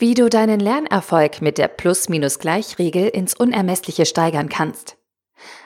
Wie 0.00 0.14
du 0.14 0.28
deinen 0.28 0.60
Lernerfolg 0.60 1.42
mit 1.42 1.58
der 1.58 1.66
Plus-Minus-Gleich-Regel 1.66 3.08
ins 3.08 3.34
Unermessliche 3.34 4.06
steigern 4.06 4.48
kannst. 4.48 4.96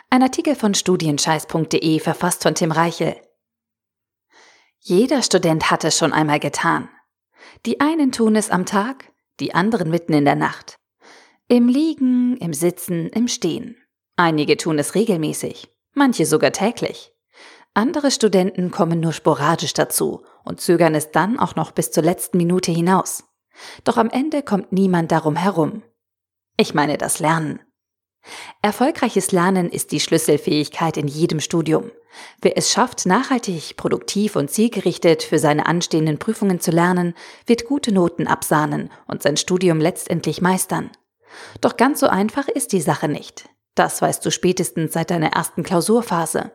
Ein 0.09 0.23
Artikel 0.23 0.55
von 0.55 0.73
studienscheiß.de 0.73 2.01
verfasst 2.01 2.43
von 2.43 2.55
Tim 2.55 2.73
Reichel. 2.73 3.15
Jeder 4.79 5.21
Student 5.21 5.71
hat 5.71 5.85
es 5.85 5.99
schon 5.99 6.15
einmal 6.15 6.41
getan. 6.41 6.89
Die 7.67 7.81
einen 7.81 8.11
tun 8.11 8.35
es 8.35 8.49
am 8.49 8.65
Tag, 8.65 9.13
die 9.39 9.55
anderen 9.55 9.91
mitten 9.91 10.15
in 10.15 10.25
der 10.25 10.35
Nacht. 10.35 10.79
Im 11.49 11.69
Liegen, 11.69 12.39
im 12.39 12.55
Sitzen, 12.55 13.11
im 13.11 13.29
Stehen. 13.29 13.77
Einige 14.17 14.57
tun 14.57 14.79
es 14.79 14.95
regelmäßig, 14.95 15.69
manche 15.93 16.25
sogar 16.25 16.53
täglich. 16.53 17.13
Andere 17.75 18.11
Studenten 18.11 18.71
kommen 18.71 18.99
nur 18.99 19.13
sporadisch 19.13 19.75
dazu 19.75 20.25
und 20.43 20.63
zögern 20.63 20.95
es 20.95 21.11
dann 21.11 21.39
auch 21.39 21.55
noch 21.55 21.73
bis 21.73 21.91
zur 21.91 22.03
letzten 22.03 22.39
Minute 22.39 22.73
hinaus. 22.73 23.25
Doch 23.85 23.97
am 23.97 24.11
Ende 24.11 24.43
kommt 24.43 24.73
niemand 24.73 25.13
darum 25.13 25.37
herum. 25.37 25.83
Ich 26.57 26.75
meine 26.75 26.99
das 26.99 27.19
Lernen. 27.19 27.61
Erfolgreiches 28.61 29.33
Lernen 29.33 29.69
ist 29.69 29.91
die 29.91 30.01
Schlüsselfähigkeit 30.01 30.97
in 30.97 31.09
jedem 31.09 31.41
Studium. 31.41 31.91
Wer 32.41 32.57
es 32.57 32.71
schafft, 32.71 33.07
nachhaltig, 33.07 33.77
produktiv 33.77 34.37
und 34.37 34.51
zielgerichtet 34.51 35.23
für 35.23 35.39
seine 35.39 35.67
anstehenden 35.67 36.19
Prüfungen 36.19 36.61
zu 36.61 36.71
lernen, 36.71 37.15
wird 37.47 37.65
gute 37.65 37.93
Noten 37.93 38.27
absahnen 38.27 38.91
und 39.07 39.23
sein 39.23 39.37
Studium 39.37 39.81
letztendlich 39.81 40.41
meistern. 40.41 40.91
Doch 41.61 41.77
ganz 41.77 42.01
so 42.01 42.07
einfach 42.07 42.49
ist 42.49 42.73
die 42.73 42.81
Sache 42.81 43.09
nicht. 43.09 43.49
Das 43.75 44.03
weißt 44.03 44.25
du 44.25 44.31
spätestens 44.31 44.93
seit 44.93 45.11
deiner 45.11 45.33
ersten 45.33 45.63
Klausurphase. 45.63 46.53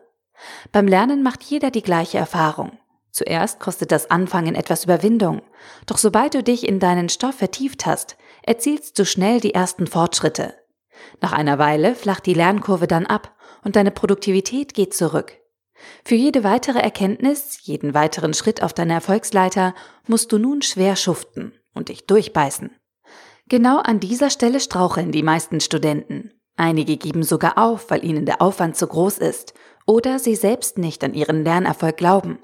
Beim 0.70 0.86
Lernen 0.86 1.22
macht 1.22 1.42
jeder 1.42 1.70
die 1.70 1.82
gleiche 1.82 2.18
Erfahrung. 2.18 2.77
Zuerst 3.18 3.58
kostet 3.58 3.90
das 3.90 4.12
Anfangen 4.12 4.54
etwas 4.54 4.84
Überwindung, 4.84 5.42
doch 5.86 5.98
sobald 5.98 6.34
du 6.34 6.42
dich 6.44 6.68
in 6.68 6.78
deinen 6.78 7.08
Stoff 7.08 7.34
vertieft 7.34 7.84
hast, 7.84 8.16
erzielst 8.44 8.96
du 8.96 9.04
schnell 9.04 9.40
die 9.40 9.54
ersten 9.54 9.88
Fortschritte. 9.88 10.54
Nach 11.20 11.32
einer 11.32 11.58
Weile 11.58 11.96
flacht 11.96 12.26
die 12.26 12.34
Lernkurve 12.34 12.86
dann 12.86 13.06
ab 13.06 13.34
und 13.64 13.74
deine 13.74 13.90
Produktivität 13.90 14.72
geht 14.72 14.94
zurück. 14.94 15.36
Für 16.04 16.14
jede 16.14 16.44
weitere 16.44 16.78
Erkenntnis, 16.78 17.58
jeden 17.62 17.92
weiteren 17.92 18.34
Schritt 18.34 18.62
auf 18.62 18.72
deiner 18.72 18.94
Erfolgsleiter 18.94 19.74
musst 20.06 20.30
du 20.30 20.38
nun 20.38 20.62
schwer 20.62 20.94
schuften 20.94 21.58
und 21.74 21.88
dich 21.88 22.06
durchbeißen. 22.06 22.70
Genau 23.48 23.78
an 23.78 23.98
dieser 23.98 24.30
Stelle 24.30 24.60
straucheln 24.60 25.10
die 25.10 25.24
meisten 25.24 25.58
Studenten. 25.58 26.34
Einige 26.54 26.96
geben 26.96 27.24
sogar 27.24 27.58
auf, 27.58 27.90
weil 27.90 28.04
ihnen 28.04 28.26
der 28.26 28.40
Aufwand 28.40 28.76
zu 28.76 28.86
groß 28.86 29.18
ist 29.18 29.54
oder 29.86 30.20
sie 30.20 30.36
selbst 30.36 30.78
nicht 30.78 31.02
an 31.02 31.14
ihren 31.14 31.42
Lernerfolg 31.42 31.96
glauben. 31.96 32.38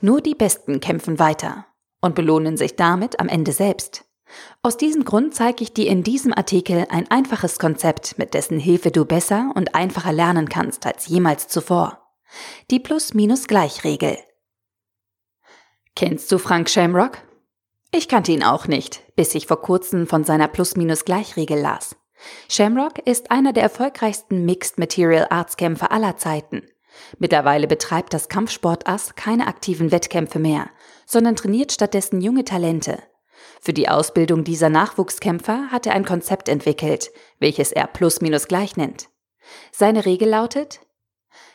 Nur 0.00 0.20
die 0.20 0.34
Besten 0.34 0.80
kämpfen 0.80 1.18
weiter 1.18 1.66
und 2.00 2.14
belohnen 2.14 2.56
sich 2.56 2.76
damit 2.76 3.20
am 3.20 3.28
Ende 3.28 3.52
selbst. 3.52 4.04
Aus 4.62 4.76
diesem 4.76 5.04
Grund 5.04 5.34
zeige 5.34 5.62
ich 5.62 5.72
dir 5.72 5.88
in 5.88 6.02
diesem 6.02 6.32
Artikel 6.32 6.86
ein 6.90 7.10
einfaches 7.10 7.58
Konzept, 7.58 8.16
mit 8.18 8.34
dessen 8.34 8.58
Hilfe 8.58 8.90
du 8.90 9.04
besser 9.04 9.50
und 9.54 9.74
einfacher 9.74 10.12
lernen 10.12 10.48
kannst 10.48 10.86
als 10.86 11.08
jemals 11.08 11.48
zuvor. 11.48 12.14
Die 12.70 12.78
Plus-Minus-Gleich-Regel. 12.78 14.18
Kennst 15.96 16.30
du 16.30 16.38
Frank 16.38 16.70
Shamrock? 16.70 17.18
Ich 17.92 18.08
kannte 18.08 18.30
ihn 18.30 18.44
auch 18.44 18.68
nicht, 18.68 19.02
bis 19.16 19.34
ich 19.34 19.48
vor 19.48 19.60
kurzem 19.60 20.06
von 20.06 20.22
seiner 20.22 20.46
Plus-Minus-Gleich-Regel 20.46 21.58
las. 21.58 21.96
Shamrock 22.48 22.98
ist 23.04 23.30
einer 23.30 23.52
der 23.52 23.64
erfolgreichsten 23.64 24.44
Mixed 24.44 24.78
Material 24.78 25.26
Arts 25.30 25.56
Kämpfer 25.56 25.90
aller 25.90 26.16
Zeiten. 26.16 26.62
Mittlerweile 27.18 27.66
betreibt 27.66 28.12
das 28.12 28.28
Kampfsportass 28.28 29.14
keine 29.14 29.46
aktiven 29.46 29.92
Wettkämpfe 29.92 30.38
mehr, 30.38 30.70
sondern 31.06 31.36
trainiert 31.36 31.72
stattdessen 31.72 32.20
junge 32.20 32.44
Talente. 32.44 32.98
Für 33.60 33.72
die 33.72 33.88
Ausbildung 33.88 34.44
dieser 34.44 34.68
Nachwuchskämpfer 34.68 35.70
hat 35.70 35.86
er 35.86 35.94
ein 35.94 36.04
Konzept 36.04 36.48
entwickelt, 36.48 37.10
welches 37.38 37.72
er 37.72 37.86
plus 37.86 38.20
minus 38.20 38.48
gleich 38.48 38.76
nennt. 38.76 39.08
Seine 39.72 40.06
Regel 40.06 40.28
lautet, 40.28 40.80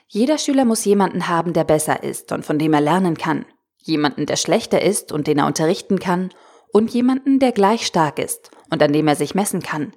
jeder 0.08 0.38
Schüler 0.38 0.66
muss 0.66 0.86
jemanden 0.86 1.28
haben, 1.28 1.54
der 1.54 1.64
besser 1.64 2.04
ist 2.04 2.32
und 2.32 2.46
von 2.46 2.60
dem 2.60 2.74
er 2.74 2.82
lernen 2.82 3.18
kann, 3.18 3.46
jemanden, 3.78 4.26
der 4.26 4.36
schlechter 4.36 4.82
ist 4.82 5.12
und 5.12 5.28
den 5.28 5.40
er 5.40 5.48
unterrichten 5.48 6.00
kann, 6.00 6.32
und 6.72 6.92
jemanden, 6.92 7.40
der 7.40 7.54
gleich 7.54 7.86
stark 7.86 8.20
ist 8.20 8.52
und 8.70 8.84
an 8.84 8.92
dem 8.92 9.08
er 9.08 9.16
sich 9.16 9.34
messen 9.34 9.62
kann. 9.62 9.96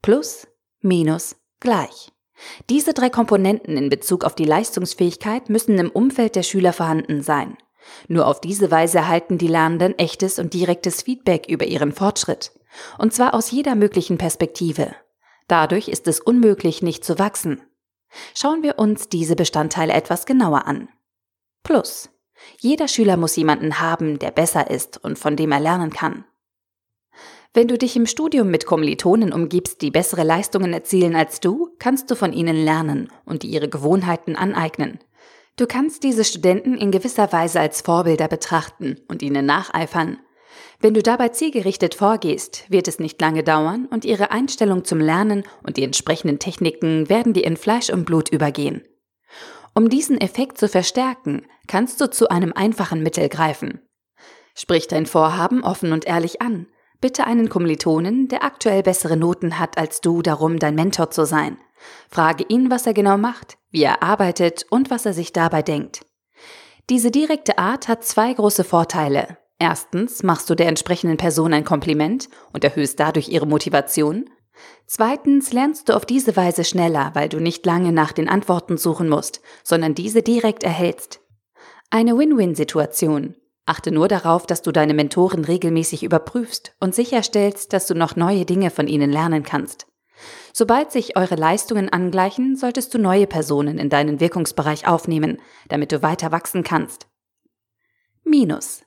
Plus, 0.00 0.46
minus, 0.80 1.34
gleich. 1.58 2.12
Diese 2.70 2.94
drei 2.94 3.10
Komponenten 3.10 3.76
in 3.76 3.90
Bezug 3.90 4.24
auf 4.24 4.34
die 4.34 4.44
Leistungsfähigkeit 4.44 5.48
müssen 5.48 5.78
im 5.78 5.90
Umfeld 5.90 6.36
der 6.36 6.42
Schüler 6.42 6.72
vorhanden 6.72 7.22
sein. 7.22 7.56
Nur 8.06 8.26
auf 8.26 8.40
diese 8.40 8.70
Weise 8.70 8.98
erhalten 8.98 9.38
die 9.38 9.48
Lernenden 9.48 9.98
echtes 9.98 10.38
und 10.38 10.54
direktes 10.54 11.02
Feedback 11.02 11.46
über 11.48 11.66
ihren 11.66 11.92
Fortschritt. 11.92 12.52
Und 12.98 13.12
zwar 13.12 13.34
aus 13.34 13.50
jeder 13.50 13.74
möglichen 13.74 14.18
Perspektive. 14.18 14.94
Dadurch 15.46 15.88
ist 15.88 16.06
es 16.06 16.20
unmöglich, 16.20 16.82
nicht 16.82 17.04
zu 17.04 17.18
wachsen. 17.18 17.62
Schauen 18.34 18.62
wir 18.62 18.78
uns 18.78 19.08
diese 19.08 19.36
Bestandteile 19.36 19.92
etwas 19.92 20.26
genauer 20.26 20.66
an. 20.66 20.88
Plus. 21.62 22.10
Jeder 22.60 22.86
Schüler 22.86 23.16
muss 23.16 23.36
jemanden 23.36 23.80
haben, 23.80 24.18
der 24.18 24.30
besser 24.30 24.70
ist 24.70 25.02
und 25.02 25.18
von 25.18 25.36
dem 25.36 25.50
er 25.50 25.60
lernen 25.60 25.90
kann. 25.90 26.24
Wenn 27.58 27.66
du 27.66 27.76
dich 27.76 27.96
im 27.96 28.06
Studium 28.06 28.52
mit 28.52 28.66
Kommilitonen 28.66 29.32
umgibst, 29.32 29.82
die 29.82 29.90
bessere 29.90 30.22
Leistungen 30.22 30.72
erzielen 30.72 31.16
als 31.16 31.40
du, 31.40 31.74
kannst 31.80 32.08
du 32.08 32.14
von 32.14 32.32
ihnen 32.32 32.54
lernen 32.54 33.10
und 33.24 33.42
dir 33.42 33.50
ihre 33.50 33.68
Gewohnheiten 33.68 34.36
aneignen. 34.36 35.00
Du 35.56 35.66
kannst 35.66 36.04
diese 36.04 36.22
Studenten 36.22 36.78
in 36.78 36.92
gewisser 36.92 37.32
Weise 37.32 37.58
als 37.58 37.80
Vorbilder 37.80 38.28
betrachten 38.28 39.00
und 39.08 39.22
ihnen 39.22 39.44
nacheifern. 39.44 40.20
Wenn 40.78 40.94
du 40.94 41.02
dabei 41.02 41.30
zielgerichtet 41.30 41.96
vorgehst, 41.96 42.64
wird 42.68 42.86
es 42.86 43.00
nicht 43.00 43.20
lange 43.20 43.42
dauern 43.42 43.86
und 43.90 44.04
ihre 44.04 44.30
Einstellung 44.30 44.84
zum 44.84 45.00
Lernen 45.00 45.42
und 45.64 45.78
die 45.78 45.82
entsprechenden 45.82 46.38
Techniken 46.38 47.08
werden 47.08 47.32
dir 47.32 47.44
in 47.44 47.56
Fleisch 47.56 47.90
und 47.90 48.04
Blut 48.04 48.28
übergehen. 48.28 48.82
Um 49.74 49.88
diesen 49.88 50.20
Effekt 50.20 50.58
zu 50.58 50.68
verstärken, 50.68 51.44
kannst 51.66 52.00
du 52.00 52.08
zu 52.08 52.28
einem 52.28 52.52
einfachen 52.52 53.02
Mittel 53.02 53.28
greifen. 53.28 53.80
Sprich 54.54 54.86
dein 54.86 55.06
Vorhaben 55.06 55.64
offen 55.64 55.90
und 55.90 56.06
ehrlich 56.06 56.40
an 56.40 56.68
Bitte 57.00 57.26
einen 57.26 57.48
Kommilitonen, 57.48 58.26
der 58.28 58.42
aktuell 58.42 58.82
bessere 58.82 59.16
Noten 59.16 59.58
hat 59.58 59.78
als 59.78 60.00
du, 60.00 60.20
darum, 60.20 60.58
dein 60.58 60.74
Mentor 60.74 61.10
zu 61.10 61.24
sein. 61.24 61.58
Frage 62.08 62.44
ihn, 62.48 62.70
was 62.70 62.86
er 62.86 62.94
genau 62.94 63.16
macht, 63.16 63.56
wie 63.70 63.84
er 63.84 64.02
arbeitet 64.02 64.66
und 64.70 64.90
was 64.90 65.06
er 65.06 65.12
sich 65.12 65.32
dabei 65.32 65.62
denkt. 65.62 66.04
Diese 66.90 67.10
direkte 67.10 67.58
Art 67.58 67.86
hat 67.86 68.04
zwei 68.04 68.32
große 68.32 68.64
Vorteile. 68.64 69.38
Erstens 69.60 70.22
machst 70.22 70.50
du 70.50 70.54
der 70.54 70.68
entsprechenden 70.68 71.18
Person 71.18 71.52
ein 71.52 71.64
Kompliment 71.64 72.28
und 72.52 72.64
erhöhst 72.64 72.98
dadurch 72.98 73.28
ihre 73.28 73.46
Motivation. 73.46 74.30
Zweitens 74.86 75.52
lernst 75.52 75.88
du 75.88 75.92
auf 75.94 76.06
diese 76.06 76.34
Weise 76.36 76.64
schneller, 76.64 77.10
weil 77.14 77.28
du 77.28 77.38
nicht 77.38 77.64
lange 77.66 77.92
nach 77.92 78.12
den 78.12 78.28
Antworten 78.28 78.76
suchen 78.76 79.08
musst, 79.08 79.40
sondern 79.62 79.94
diese 79.94 80.22
direkt 80.22 80.64
erhältst. 80.64 81.20
Eine 81.90 82.16
Win-Win-Situation. 82.18 83.36
Achte 83.68 83.92
nur 83.92 84.08
darauf, 84.08 84.46
dass 84.46 84.62
du 84.62 84.72
deine 84.72 84.94
Mentoren 84.94 85.44
regelmäßig 85.44 86.02
überprüfst 86.02 86.72
und 86.80 86.94
sicherstellst, 86.94 87.74
dass 87.74 87.86
du 87.86 87.94
noch 87.94 88.16
neue 88.16 88.46
Dinge 88.46 88.70
von 88.70 88.88
ihnen 88.88 89.12
lernen 89.12 89.42
kannst. 89.42 89.86
Sobald 90.54 90.90
sich 90.90 91.18
eure 91.18 91.34
Leistungen 91.34 91.90
angleichen, 91.90 92.56
solltest 92.56 92.94
du 92.94 92.98
neue 92.98 93.26
Personen 93.26 93.76
in 93.76 93.90
deinen 93.90 94.20
Wirkungsbereich 94.20 94.88
aufnehmen, 94.88 95.36
damit 95.68 95.92
du 95.92 96.00
weiter 96.00 96.32
wachsen 96.32 96.64
kannst. 96.64 97.08
Minus. 98.24 98.84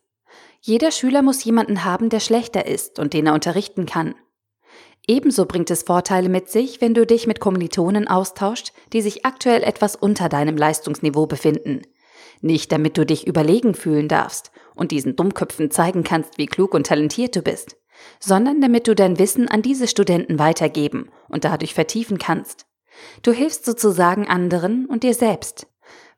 Jeder 0.62 0.90
Schüler 0.90 1.22
muss 1.22 1.44
jemanden 1.44 1.86
haben, 1.86 2.10
der 2.10 2.20
schlechter 2.20 2.66
ist 2.66 2.98
und 2.98 3.14
den 3.14 3.28
er 3.28 3.36
unterrichten 3.36 3.86
kann. 3.86 4.16
Ebenso 5.08 5.46
bringt 5.46 5.70
es 5.70 5.84
Vorteile 5.84 6.28
mit 6.28 6.50
sich, 6.50 6.82
wenn 6.82 6.96
du 6.96 7.06
dich 7.06 7.28
mit 7.28 7.40
Kommilitonen 7.40 8.08
austauscht, 8.08 8.74
die 8.94 9.04
sich 9.04 9.28
aktuell 9.28 9.62
etwas 9.62 9.96
unter 9.96 10.28
deinem 10.28 10.58
Leistungsniveau 10.58 11.28
befinden. 11.28 11.84
Nicht 12.42 12.72
damit 12.72 12.98
du 12.98 13.06
dich 13.06 13.28
überlegen 13.28 13.76
fühlen 13.76 14.08
darfst 14.08 14.52
und 14.76 14.92
diesen 14.92 15.16
Dummköpfen 15.16 15.72
zeigen 15.72 16.04
kannst, 16.04 16.38
wie 16.38 16.46
klug 16.46 16.74
und 16.74 16.88
talentiert 16.88 17.36
du 17.36 17.42
bist, 17.42 17.78
sondern 18.20 18.62
damit 18.62 18.88
du 18.88 18.96
dein 18.96 19.20
Wissen 19.20 19.48
an 19.48 19.62
diese 19.62 19.88
Studenten 19.88 20.40
weitergeben 20.40 21.10
und 21.30 21.46
dadurch 21.46 21.74
vertiefen 21.74 22.18
kannst. 22.18 22.66
Du 23.24 23.32
hilfst 23.32 23.66
sozusagen 23.66 24.28
anderen 24.28 24.86
und 24.86 25.04
dir 25.04 25.14
selbst, 25.14 25.68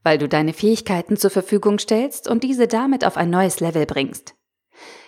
weil 0.04 0.18
du 0.18 0.28
deine 0.28 0.54
Fähigkeiten 0.54 1.18
zur 1.18 1.30
Verfügung 1.30 1.80
stellst 1.80 2.28
und 2.28 2.44
diese 2.44 2.68
damit 2.68 3.06
auf 3.06 3.18
ein 3.18 3.30
neues 3.30 3.60
Level 3.60 3.86
bringst. 3.86 4.36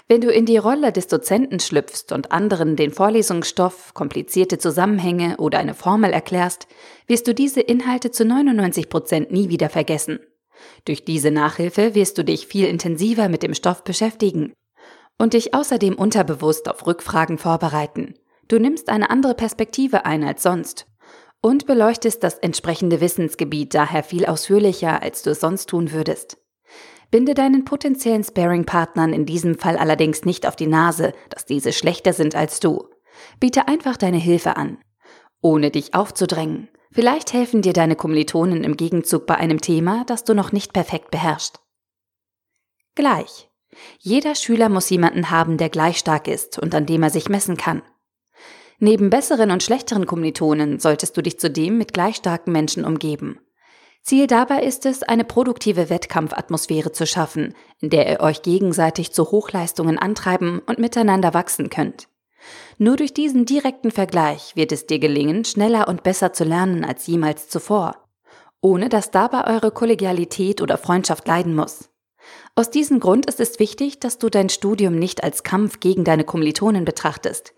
Wenn 0.08 0.22
du 0.22 0.32
in 0.32 0.46
die 0.46 0.58
Rolle 0.58 0.92
des 0.92 1.08
Dozenten 1.08 1.60
schlüpfst 1.60 2.12
und 2.12 2.32
anderen 2.32 2.76
den 2.76 2.92
Vorlesungsstoff, 2.92 3.96
komplizierte 3.96 4.60
Zusammenhänge 4.60 5.38
oder 5.38 5.58
eine 5.58 5.74
Formel 5.74 6.14
erklärst, 6.14 6.68
wirst 7.08 7.28
du 7.28 7.34
diese 7.34 7.62
Inhalte 7.62 8.12
zu 8.12 8.24
99 8.24 8.90
Prozent 8.90 9.32
nie 9.32 9.50
wieder 9.50 9.70
vergessen. 9.70 10.20
Durch 10.86 11.06
diese 11.06 11.32
Nachhilfe 11.32 11.96
wirst 11.96 12.18
du 12.18 12.24
dich 12.24 12.48
viel 12.48 12.66
intensiver 12.68 13.30
mit 13.30 13.44
dem 13.44 13.54
Stoff 13.54 13.84
beschäftigen 13.84 14.54
und 15.18 15.34
dich 15.34 15.54
außerdem 15.54 15.96
unterbewusst 15.96 16.70
auf 16.70 16.86
Rückfragen 16.86 17.38
vorbereiten. 17.38 18.16
Du 18.48 18.60
nimmst 18.60 18.90
eine 18.90 19.10
andere 19.10 19.34
Perspektive 19.34 20.06
ein 20.06 20.24
als 20.24 20.44
sonst 20.44 20.86
und 21.42 21.66
beleuchtest 21.66 22.24
das 22.24 22.40
entsprechende 22.40 23.02
Wissensgebiet 23.02 23.74
daher 23.74 24.04
viel 24.04 24.26
ausführlicher, 24.26 25.02
als 25.02 25.22
du 25.22 25.32
es 25.32 25.40
sonst 25.40 25.70
tun 25.70 25.92
würdest. 25.92 26.38
Binde 27.12 27.34
deinen 27.34 27.66
potenziellen 27.66 28.24
Sparing-Partnern 28.24 29.14
in 29.14 29.26
diesem 29.26 29.58
Fall 29.58 29.78
allerdings 29.78 30.26
nicht 30.26 30.48
auf 30.48 30.56
die 30.56 30.68
Nase, 30.68 31.14
dass 31.30 31.46
diese 31.46 31.72
schlechter 31.72 32.14
sind 32.14 32.36
als 32.36 32.60
du. 32.60 32.90
Biete 33.40 33.68
einfach 33.68 33.96
deine 33.96 34.18
Hilfe 34.18 34.58
an. 34.58 34.80
Ohne 35.42 35.72
dich 35.72 35.94
aufzudrängen. 35.94 36.68
Vielleicht 36.92 37.34
helfen 37.34 37.62
dir 37.62 37.74
deine 37.74 37.96
Kommilitonen 37.96 38.64
im 38.64 38.78
Gegenzug 38.78 39.26
bei 39.26 39.36
einem 39.36 39.62
Thema, 39.62 40.04
das 40.06 40.24
du 40.24 40.34
noch 40.34 40.52
nicht 40.52 40.74
perfekt 40.74 41.12
beherrschst. 41.12 41.60
Gleich. 42.96 43.50
Jeder 44.00 44.36
Schüler 44.36 44.70
muss 44.70 44.90
jemanden 44.90 45.30
haben, 45.30 45.58
der 45.58 45.70
gleich 45.70 45.98
stark 45.98 46.28
ist 46.28 46.58
und 46.58 46.74
an 46.74 46.86
dem 46.86 47.04
er 47.04 47.10
sich 47.10 47.28
messen 47.28 47.58
kann. 47.58 47.82
Neben 48.80 49.10
besseren 49.10 49.52
und 49.52 49.64
schlechteren 49.64 50.06
Kommilitonen 50.06 50.80
solltest 50.80 51.16
du 51.16 51.22
dich 51.22 51.40
zudem 51.40 51.78
mit 51.78 51.94
gleich 51.94 52.18
starken 52.18 52.52
Menschen 52.52 52.86
umgeben. 52.86 53.40
Ziel 54.02 54.28
dabei 54.28 54.62
ist 54.62 54.86
es, 54.86 55.02
eine 55.02 55.24
produktive 55.24 55.90
Wettkampfatmosphäre 55.90 56.92
zu 56.92 57.08
schaffen, 57.08 57.56
in 57.80 57.90
der 57.90 58.08
ihr 58.08 58.20
euch 58.20 58.44
gegenseitig 58.44 59.14
zu 59.14 59.32
Hochleistungen 59.32 59.98
antreiben 59.98 60.60
und 60.60 60.78
miteinander 60.78 61.34
wachsen 61.34 61.70
könnt. 61.70 62.08
Nur 62.78 62.98
durch 62.98 63.14
diesen 63.14 63.46
direkten 63.46 63.92
Vergleich 63.92 64.56
wird 64.56 64.72
es 64.72 64.86
dir 64.86 65.00
gelingen, 65.00 65.46
schneller 65.46 65.88
und 65.88 66.04
besser 66.04 66.34
zu 66.34 66.44
lernen 66.44 66.84
als 66.84 67.08
jemals 67.08 67.48
zuvor, 67.50 67.96
ohne 68.62 68.90
dass 68.90 69.12
dabei 69.12 69.46
eure 69.54 69.72
Kollegialität 69.72 70.62
oder 70.62 70.78
Freundschaft 70.78 71.28
leiden 71.28 71.56
muss. 71.56 71.90
Aus 72.56 72.70
diesem 72.70 73.00
Grund 73.00 73.28
ist 73.28 73.40
es 73.40 73.60
wichtig, 73.60 74.00
dass 74.00 74.18
du 74.18 74.30
dein 74.30 74.50
Studium 74.50 74.96
nicht 74.96 75.24
als 75.24 75.44
Kampf 75.44 75.80
gegen 75.80 76.04
deine 76.04 76.24
Kommilitonen 76.24 76.86
betrachtest. 76.86 77.54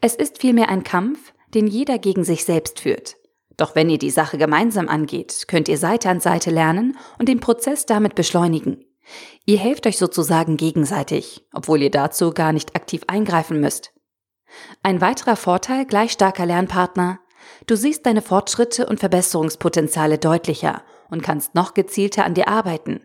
Es 0.00 0.14
ist 0.14 0.38
vielmehr 0.38 0.68
ein 0.68 0.82
Kampf, 0.82 1.32
den 1.54 1.66
jeder 1.66 1.98
gegen 1.98 2.24
sich 2.24 2.44
selbst 2.44 2.80
führt. 2.80 3.16
Doch 3.56 3.74
wenn 3.74 3.90
ihr 3.90 3.98
die 3.98 4.10
Sache 4.10 4.38
gemeinsam 4.38 4.88
angeht, 4.88 5.44
könnt 5.48 5.68
ihr 5.68 5.78
Seite 5.78 6.08
an 6.08 6.20
Seite 6.20 6.50
lernen 6.50 6.96
und 7.18 7.28
den 7.28 7.40
Prozess 7.40 7.86
damit 7.86 8.14
beschleunigen. 8.14 8.84
Ihr 9.46 9.58
helft 9.58 9.86
euch 9.86 9.98
sozusagen 9.98 10.56
gegenseitig, 10.56 11.44
obwohl 11.52 11.82
ihr 11.82 11.90
dazu 11.90 12.32
gar 12.32 12.52
nicht 12.52 12.76
aktiv 12.76 13.02
eingreifen 13.06 13.60
müsst. 13.60 13.92
Ein 14.82 15.00
weiterer 15.00 15.36
Vorteil 15.36 15.84
gleich 15.84 16.12
starker 16.12 16.46
Lernpartner, 16.46 17.20
du 17.66 17.76
siehst 17.76 18.06
deine 18.06 18.22
Fortschritte 18.22 18.86
und 18.86 19.00
Verbesserungspotenziale 19.00 20.18
deutlicher 20.18 20.82
und 21.10 21.22
kannst 21.22 21.54
noch 21.54 21.74
gezielter 21.74 22.24
an 22.24 22.34
dir 22.34 22.48
arbeiten. 22.48 23.00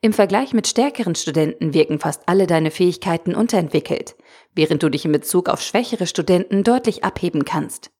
Im 0.00 0.12
Vergleich 0.12 0.52
mit 0.52 0.66
stärkeren 0.66 1.14
Studenten 1.14 1.74
wirken 1.74 1.98
fast 1.98 2.28
alle 2.28 2.46
deine 2.46 2.70
Fähigkeiten 2.70 3.34
unterentwickelt, 3.34 4.16
während 4.54 4.82
du 4.82 4.88
dich 4.88 5.04
in 5.04 5.12
Bezug 5.12 5.48
auf 5.48 5.62
schwächere 5.62 6.06
Studenten 6.06 6.64
deutlich 6.64 7.04
abheben 7.04 7.44
kannst. 7.44 7.90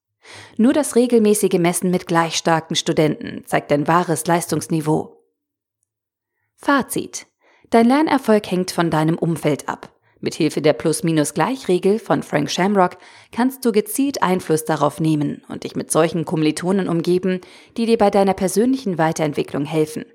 Nur 0.57 0.73
das 0.73 0.95
regelmäßige 0.95 1.59
Messen 1.59 1.91
mit 1.91 2.07
gleich 2.07 2.35
starken 2.35 2.75
Studenten 2.75 3.45
zeigt 3.45 3.71
dein 3.71 3.87
wahres 3.87 4.25
Leistungsniveau. 4.25 5.23
Fazit. 6.55 7.27
Dein 7.69 7.87
Lernerfolg 7.87 8.49
hängt 8.49 8.71
von 8.71 8.89
deinem 8.89 9.17
Umfeld 9.17 9.67
ab. 9.67 9.92
Mithilfe 10.23 10.61
der 10.61 10.73
Plus-Minus-Gleich-Regel 10.73 11.99
von 11.99 12.23
Frank 12.23 12.49
Shamrock 12.49 12.97
kannst 13.31 13.65
du 13.65 13.71
gezielt 13.71 14.23
Einfluss 14.23 14.63
darauf 14.65 14.99
nehmen 14.99 15.43
und 15.49 15.65
dich 15.65 15.75
mit 15.75 15.91
solchen 15.91 16.25
Kommilitonen 16.25 16.87
umgeben, 16.87 17.41
die 17.77 17.85
dir 17.85 17.97
bei 17.97 18.09
deiner 18.09 18.33
persönlichen 18.33 18.97
Weiterentwicklung 18.97 19.65
helfen. 19.65 20.05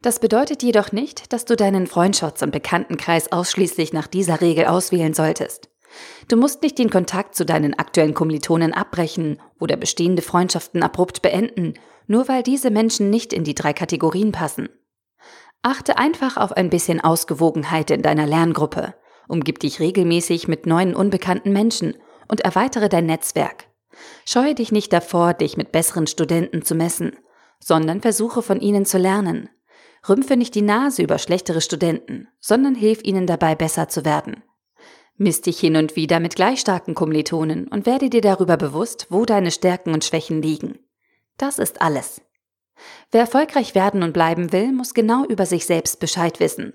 Das 0.00 0.20
bedeutet 0.20 0.62
jedoch 0.62 0.92
nicht, 0.92 1.32
dass 1.32 1.44
du 1.44 1.56
deinen 1.56 1.86
Freundschafts- 1.86 2.42
und 2.42 2.52
Bekanntenkreis 2.52 3.30
ausschließlich 3.30 3.92
nach 3.92 4.06
dieser 4.06 4.40
Regel 4.40 4.66
auswählen 4.66 5.12
solltest. 5.12 5.68
Du 6.28 6.36
musst 6.36 6.62
nicht 6.62 6.78
den 6.78 6.90
Kontakt 6.90 7.34
zu 7.34 7.44
deinen 7.44 7.78
aktuellen 7.78 8.14
Kommilitonen 8.14 8.72
abbrechen 8.72 9.38
oder 9.60 9.76
bestehende 9.76 10.22
Freundschaften 10.22 10.82
abrupt 10.82 11.20
beenden, 11.20 11.74
nur 12.06 12.28
weil 12.28 12.42
diese 12.42 12.70
Menschen 12.70 13.10
nicht 13.10 13.32
in 13.32 13.44
die 13.44 13.54
drei 13.54 13.72
Kategorien 13.72 14.32
passen. 14.32 14.68
Achte 15.62 15.98
einfach 15.98 16.36
auf 16.36 16.52
ein 16.52 16.70
bisschen 16.70 17.00
Ausgewogenheit 17.00 17.90
in 17.90 18.02
deiner 18.02 18.26
Lerngruppe, 18.26 18.94
umgib 19.28 19.58
dich 19.58 19.80
regelmäßig 19.80 20.48
mit 20.48 20.66
neuen 20.66 20.94
unbekannten 20.94 21.52
Menschen 21.52 21.94
und 22.28 22.40
erweitere 22.40 22.88
dein 22.88 23.06
Netzwerk. 23.06 23.66
Scheue 24.24 24.54
dich 24.54 24.72
nicht 24.72 24.92
davor, 24.92 25.34
dich 25.34 25.56
mit 25.56 25.72
besseren 25.72 26.06
Studenten 26.06 26.62
zu 26.62 26.74
messen, 26.74 27.16
sondern 27.60 28.00
versuche 28.00 28.42
von 28.42 28.60
ihnen 28.60 28.84
zu 28.84 28.98
lernen. 28.98 29.48
Rümpfe 30.08 30.36
nicht 30.36 30.54
die 30.54 30.62
Nase 30.62 31.02
über 31.02 31.18
schlechtere 31.18 31.60
Studenten, 31.60 32.28
sondern 32.40 32.74
hilf 32.74 33.04
ihnen 33.04 33.26
dabei, 33.26 33.54
besser 33.54 33.88
zu 33.88 34.04
werden. 34.04 34.42
Miss 35.16 35.42
dich 35.42 35.60
hin 35.60 35.76
und 35.76 35.94
wieder 35.94 36.18
mit 36.18 36.34
gleich 36.34 36.60
starken 36.60 36.94
Kommilitonen 36.94 37.68
und 37.68 37.86
werde 37.86 38.10
dir 38.10 38.22
darüber 38.22 38.56
bewusst, 38.56 39.06
wo 39.10 39.24
deine 39.24 39.50
Stärken 39.50 39.94
und 39.94 40.04
Schwächen 40.04 40.42
liegen. 40.42 40.78
Das 41.36 41.58
ist 41.58 41.80
alles. 41.80 42.20
Wer 43.12 43.20
erfolgreich 43.20 43.74
werden 43.74 44.02
und 44.02 44.12
bleiben 44.12 44.52
will, 44.52 44.72
muss 44.72 44.94
genau 44.94 45.24
über 45.24 45.46
sich 45.46 45.66
selbst 45.66 46.00
Bescheid 46.00 46.40
wissen. 46.40 46.72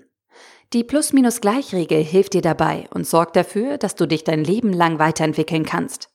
Die 0.74 0.84
Plus-Minus-Gleich-Regel 0.84 2.02
hilft 2.04 2.34
dir 2.34 2.42
dabei 2.42 2.88
und 2.92 3.06
sorgt 3.06 3.36
dafür, 3.36 3.78
dass 3.78 3.94
du 3.94 4.06
dich 4.06 4.24
dein 4.24 4.44
Leben 4.44 4.72
lang 4.72 4.98
weiterentwickeln 4.98 5.64
kannst. 5.64 6.10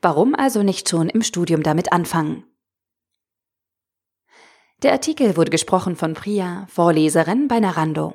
Warum 0.00 0.36
also 0.36 0.62
nicht 0.62 0.88
schon 0.88 1.08
im 1.08 1.22
Studium 1.22 1.64
damit 1.64 1.92
anfangen? 1.92 2.44
Der 4.82 4.92
Artikel 4.92 5.36
wurde 5.36 5.50
gesprochen 5.50 5.96
von 5.96 6.14
Priya, 6.14 6.66
Vorleserin 6.68 7.48
bei 7.48 7.58
Narando. 7.58 8.14